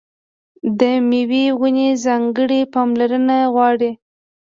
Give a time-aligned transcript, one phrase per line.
[0.79, 3.91] د مېوې ونې ځانګړې پاملرنه غواړي.